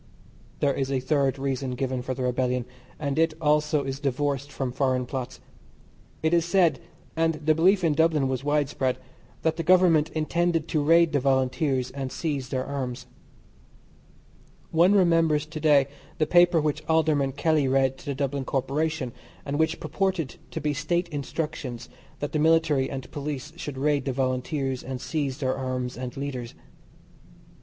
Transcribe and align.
There 0.61 0.73
is 0.73 0.91
a 0.91 0.99
third 0.99 1.37
reason 1.37 1.75
given 1.75 2.01
for 2.01 2.15
the 2.15 2.23
rebellion, 2.23 2.65
and 2.97 3.19
it 3.19 3.35
also 3.39 3.83
is 3.83 3.99
divorced 3.99 4.51
from 4.51 4.71
foreign 4.71 5.05
plots. 5.05 5.39
It 6.23 6.33
is 6.33 6.43
said, 6.43 6.79
and 7.15 7.35
the 7.35 7.53
belief 7.53 7.83
in 7.83 7.93
Dublin 7.93 8.27
was 8.27 8.43
widespread, 8.43 8.97
that 9.43 9.57
the 9.57 9.61
Government 9.63 10.09
intended 10.15 10.67
to 10.69 10.81
raid 10.81 11.11
the 11.13 11.19
Volunteers 11.19 11.91
and 11.91 12.11
seize 12.11 12.49
their 12.49 12.65
arms. 12.65 13.05
One 14.71 14.95
remembers 14.95 15.45
to 15.45 15.59
day 15.59 15.85
the 16.17 16.25
paper 16.25 16.59
which 16.59 16.83
Alderman 16.89 17.33
Kelly 17.33 17.67
read 17.67 17.99
to 17.99 18.05
the 18.07 18.15
Dublin 18.15 18.43
Corporation, 18.43 19.13
and 19.45 19.59
which 19.59 19.79
purported 19.79 20.37
to 20.49 20.59
be 20.59 20.73
State 20.73 21.09
Instructions 21.09 21.89
that 22.21 22.31
the 22.31 22.39
Military 22.39 22.89
and 22.89 23.11
Police 23.11 23.53
should 23.55 23.77
raid 23.77 24.05
the 24.05 24.13
Volunteers, 24.13 24.81
and 24.81 24.99
seize 24.99 25.37
their 25.37 25.55
arms 25.55 25.95
and 25.95 26.17
leaders. 26.17 26.55